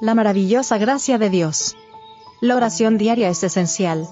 La 0.00 0.14
maravillosa 0.14 0.76
gracia 0.76 1.16
de 1.16 1.30
Dios. 1.30 1.74
La 2.42 2.54
oración 2.54 2.98
diaria 2.98 3.30
es 3.30 3.42
esencial. 3.42 4.06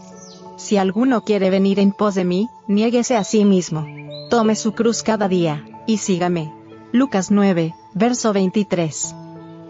Si 0.56 0.78
alguno 0.78 1.24
quiere 1.24 1.50
venir 1.50 1.78
en 1.78 1.92
pos 1.92 2.14
de 2.14 2.24
mí, 2.24 2.48
niéguese 2.66 3.16
a 3.16 3.24
sí 3.24 3.44
mismo. 3.44 3.86
Tome 4.30 4.56
su 4.56 4.72
cruz 4.72 5.02
cada 5.02 5.28
día, 5.28 5.62
y 5.86 5.98
sígame. 5.98 6.54
Lucas 6.92 7.30
9, 7.30 7.74
verso 7.92 8.32
23. 8.32 9.14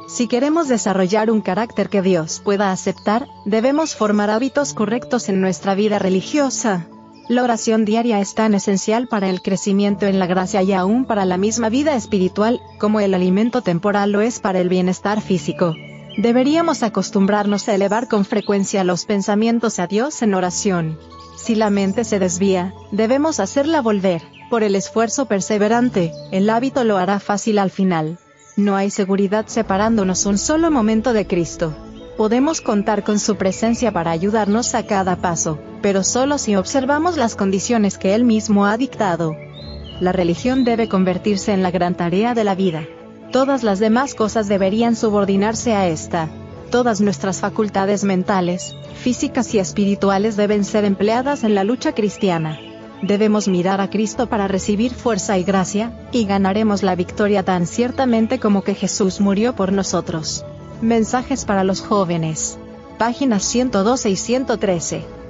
Si 0.07 0.29
queremos 0.29 0.69
desarrollar 0.69 1.33
un 1.33 1.41
carácter 1.41 1.89
que 1.89 2.01
Dios 2.01 2.41
pueda 2.45 2.71
aceptar, 2.71 3.27
debemos 3.45 3.97
formar 3.97 4.31
hábitos 4.31 4.73
correctos 4.73 5.29
en 5.29 5.41
nuestra 5.41 5.75
vida 5.75 5.99
religiosa. 5.99 6.87
La 7.29 7.43
oración 7.43 7.85
diaria 7.85 8.21
es 8.21 8.35
tan 8.35 8.55
esencial 8.55 9.09
para 9.09 9.31
el 9.31 9.43
crecimiento 9.43 10.07
en 10.07 10.21
la 10.21 10.27
gracia 10.27 10.63
y 10.63 10.75
aún 10.75 11.07
para 11.07 11.25
la 11.25 11.39
misma 11.39 11.71
vida 11.71 11.97
espiritual, 11.97 12.61
como 12.79 13.01
el 13.01 13.15
alimento 13.15 13.63
temporal 13.63 14.13
lo 14.13 14.21
es 14.21 14.39
para 14.39 14.61
el 14.61 14.69
bienestar 14.69 15.21
físico. 15.21 15.75
Deberíamos 16.17 16.85
acostumbrarnos 16.85 17.69
a 17.69 17.75
elevar 17.75 18.07
con 18.09 18.25
frecuencia 18.25 18.85
los 18.85 19.05
pensamientos 19.05 19.81
a 19.81 19.89
Dios 19.89 20.23
en 20.23 20.35
oración. 20.35 20.99
Si 21.37 21.57
la 21.57 21.71
mente 21.71 22.05
se 22.05 22.21
desvía, 22.21 22.73
debemos 22.93 23.41
hacerla 23.41 23.83
volver. 23.83 24.23
Por 24.49 24.63
el 24.63 24.77
esfuerzo 24.77 25.27
perseverante, 25.27 26.13
el 26.31 26.49
hábito 26.51 26.85
lo 26.85 26.99
hará 26.99 27.19
fácil 27.19 27.59
al 27.59 27.71
final. 27.71 28.19
No 28.57 28.77
hay 28.77 28.91
seguridad 28.91 29.47
separándonos 29.49 30.25
un 30.27 30.39
solo 30.39 30.71
momento 30.71 31.13
de 31.13 31.27
Cristo. 31.27 31.75
Podemos 32.17 32.61
contar 32.61 33.03
con 33.03 33.19
su 33.19 33.35
presencia 33.35 33.91
para 33.91 34.13
ayudarnos 34.13 34.77
a 34.77 34.87
cada 34.87 35.17
paso, 35.17 35.59
pero 35.83 36.05
solo 36.05 36.39
si 36.39 36.55
observamos 36.55 37.17
las 37.17 37.35
condiciones 37.35 37.99
que 37.99 38.15
Él 38.15 38.25
mismo 38.25 38.67
ha 38.67 38.77
dictado. 38.77 39.35
La 40.01 40.13
religión 40.13 40.65
debe 40.65 40.89
convertirse 40.89 41.53
en 41.53 41.65
la 41.65 41.73
gran 41.73 41.97
tarea 41.97 42.35
de 42.35 42.45
la 42.45 42.55
vida. 42.55 42.87
Todas 43.35 43.65
las 43.65 43.81
demás 43.81 44.15
cosas 44.15 44.47
deberían 44.47 44.95
subordinarse 44.95 45.75
a 45.75 45.89
esta. 45.89 46.29
Todas 46.71 47.01
nuestras 47.01 47.41
facultades 47.41 48.05
mentales, 48.05 48.77
físicas 48.95 49.53
y 49.55 49.59
espirituales 49.59 50.37
deben 50.37 50.65
ser 50.65 50.85
empleadas 50.85 51.43
en 51.43 51.57
la 51.57 51.65
lucha 51.65 51.95
cristiana. 51.95 52.61
Debemos 53.03 53.49
mirar 53.49 53.81
a 53.81 53.91
Cristo 53.91 54.29
para 54.29 54.47
recibir 54.47 54.95
fuerza 54.95 55.37
y 55.37 55.43
gracia, 55.43 55.93
y 56.13 56.27
ganaremos 56.27 56.85
la 56.85 56.95
victoria 56.95 57.43
tan 57.43 57.67
ciertamente 57.67 58.39
como 58.39 58.63
que 58.63 58.77
Jesús 58.77 59.21
murió 59.21 59.57
por 59.57 59.73
nosotros. 59.73 60.45
Mensajes 60.81 61.45
para 61.45 61.65
los 61.65 61.81
jóvenes. 61.81 62.57
Páginas 62.99 63.43
112 63.43 64.11
y 64.11 64.17
113. 64.17 65.24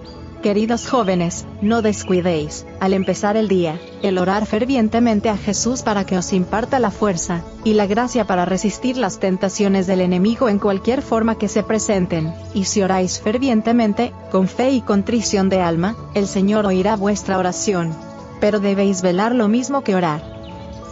Queridos 0.44 0.86
jóvenes, 0.86 1.46
no 1.62 1.80
descuidéis, 1.80 2.66
al 2.78 2.92
empezar 2.92 3.38
el 3.38 3.48
día, 3.48 3.80
el 4.02 4.18
orar 4.18 4.44
fervientemente 4.44 5.30
a 5.30 5.38
Jesús 5.38 5.80
para 5.80 6.04
que 6.04 6.18
os 6.18 6.34
imparta 6.34 6.78
la 6.78 6.90
fuerza 6.90 7.42
y 7.64 7.72
la 7.72 7.86
gracia 7.86 8.26
para 8.26 8.44
resistir 8.44 8.98
las 8.98 9.20
tentaciones 9.20 9.86
del 9.86 10.02
enemigo 10.02 10.50
en 10.50 10.58
cualquier 10.58 11.00
forma 11.00 11.38
que 11.38 11.48
se 11.48 11.62
presenten, 11.62 12.34
y 12.52 12.66
si 12.66 12.82
oráis 12.82 13.22
fervientemente, 13.22 14.12
con 14.30 14.46
fe 14.46 14.72
y 14.72 14.82
contrición 14.82 15.48
de 15.48 15.62
alma, 15.62 15.96
el 16.12 16.26
Señor 16.26 16.66
oirá 16.66 16.94
vuestra 16.94 17.38
oración. 17.38 17.94
Pero 18.38 18.60
debéis 18.60 19.00
velar 19.00 19.34
lo 19.34 19.48
mismo 19.48 19.82
que 19.82 19.94
orar. 19.94 20.20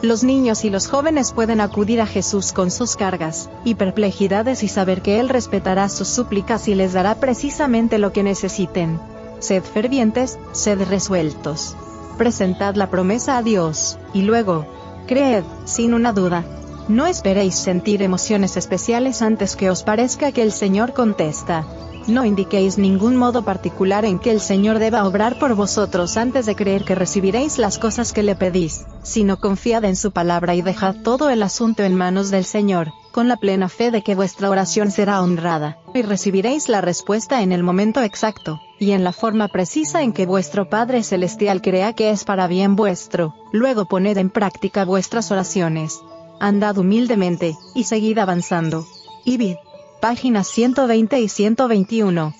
Los 0.01 0.25
niños 0.25 0.65
y 0.65 0.71
los 0.71 0.87
jóvenes 0.87 1.33
pueden 1.33 1.61
acudir 1.61 2.01
a 2.01 2.07
Jesús 2.07 2.55
con 2.55 2.71
sus 2.71 2.97
cargas 2.97 3.51
y 3.67 3.75
perplejidades 3.75 4.63
y 4.63 4.69
saber 4.69 5.03
que 5.03 5.21
Él 5.21 5.29
respetará 5.29 5.91
sus 5.91 6.09
súplicas 6.09 6.69
y 6.69 6.75
les 6.75 6.95
dará 6.95 7.17
precisamente 7.17 7.99
lo 7.99 8.15
que 8.15 8.23
necesiten. 8.23 9.12
Sed 9.43 9.65
fervientes, 9.65 10.39
sed 10.53 10.83
resueltos. 10.89 11.77
Presentad 12.17 12.77
la 12.77 12.91
promesa 12.91 13.39
a 13.39 13.43
Dios, 13.43 13.99
y 14.15 14.23
luego, 14.23 14.69
creed, 15.09 15.43
sin 15.65 15.95
una 15.95 16.13
duda. 16.13 16.45
No 16.89 17.07
esperéis 17.07 17.55
sentir 17.55 18.03
emociones 18.03 18.57
especiales 18.57 19.23
antes 19.23 19.55
que 19.55 19.71
os 19.71 19.83
parezca 19.83 20.33
que 20.33 20.43
el 20.43 20.53
Señor 20.53 20.93
contesta. 20.93 21.65
No 22.09 22.25
indiquéis 22.25 22.79
ningún 22.79 23.17
modo 23.17 23.45
particular 23.45 24.05
en 24.05 24.19
que 24.19 24.33
el 24.33 24.41
Señor 24.41 24.81
deba 24.81 25.07
obrar 25.07 25.39
por 25.39 25.55
vosotros 25.55 26.17
antes 26.17 26.47
de 26.47 26.57
creer 26.57 26.85
que 26.85 26.97
recibiréis 26.97 27.59
las 27.59 27.79
cosas 27.79 28.13
que 28.13 28.25
le 28.25 28.35
pedís, 28.35 28.85
sino 29.05 29.39
confiad 29.39 29.85
en 29.85 29.95
su 29.95 30.11
palabra 30.11 30.57
y 30.57 30.63
dejad 30.63 30.97
todo 31.05 31.31
el 31.31 31.45
asunto 31.45 31.85
en 31.85 31.95
manos 31.95 32.33
del 32.33 32.45
Señor, 32.45 32.93
con 33.13 33.29
la 33.29 33.37
plena 33.37 33.69
fe 33.69 33.93
de 33.93 34.03
que 34.03 34.17
vuestra 34.17 34.51
oración 34.51 34.91
será 34.91 35.23
honrada, 35.23 35.79
y 35.95 36.03
recibiréis 36.03 36.69
la 36.69 36.81
respuesta 36.81 37.43
en 37.43 37.53
el 37.53 37.63
momento 37.63 38.03
exacto, 38.03 38.61
y 38.81 38.91
en 38.91 39.05
la 39.05 39.13
forma 39.13 39.47
precisa 39.47 40.03
en 40.03 40.13
que 40.13 40.27
vuestro 40.27 40.69
Padre 40.69 41.05
Celestial 41.05 41.63
crea 41.63 41.93
que 41.93 42.11
es 42.11 42.25
para 42.25 42.49
bien 42.49 42.75
vuestro. 42.75 43.37
Luego 43.53 43.85
poned 43.85 44.17
en 44.19 44.31
práctica 44.31 44.85
vuestras 44.85 45.31
oraciones. 45.31 46.01
Andad 46.43 46.77
humildemente, 46.77 47.57
y 47.73 47.85
seguid 47.85 48.19
avanzando. 48.19 48.85
Ibid 49.25 49.55
páginas 50.01 50.49
120 50.49 51.21
y 51.21 51.29
121. 51.29 52.35